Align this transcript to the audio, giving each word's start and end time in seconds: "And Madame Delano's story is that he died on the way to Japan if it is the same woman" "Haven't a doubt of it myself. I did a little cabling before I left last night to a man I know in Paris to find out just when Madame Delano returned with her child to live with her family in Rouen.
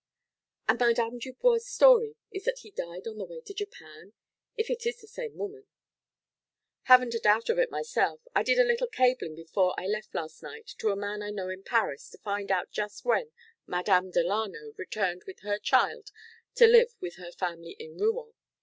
"And 0.67 0.79
Madame 0.79 1.19
Delano's 1.19 1.67
story 1.67 2.15
is 2.31 2.45
that 2.45 2.57
he 2.63 2.71
died 2.71 3.05
on 3.05 3.19
the 3.19 3.23
way 3.23 3.39
to 3.41 3.53
Japan 3.53 4.13
if 4.57 4.67
it 4.71 4.83
is 4.87 4.99
the 4.99 5.05
same 5.05 5.35
woman" 5.37 5.67
"Haven't 6.89 7.13
a 7.13 7.19
doubt 7.19 7.49
of 7.51 7.59
it 7.59 7.69
myself. 7.69 8.19
I 8.33 8.41
did 8.41 8.57
a 8.57 8.63
little 8.63 8.87
cabling 8.87 9.35
before 9.35 9.79
I 9.79 9.85
left 9.85 10.15
last 10.15 10.41
night 10.41 10.73
to 10.79 10.89
a 10.89 10.95
man 10.95 11.21
I 11.21 11.29
know 11.29 11.49
in 11.49 11.61
Paris 11.61 12.09
to 12.09 12.17
find 12.17 12.51
out 12.51 12.71
just 12.71 13.05
when 13.05 13.31
Madame 13.67 14.09
Delano 14.09 14.73
returned 14.75 15.25
with 15.27 15.41
her 15.41 15.59
child 15.59 16.09
to 16.55 16.65
live 16.65 16.95
with 16.99 17.17
her 17.17 17.31
family 17.31 17.73
in 17.77 17.95
Rouen. 17.99 18.33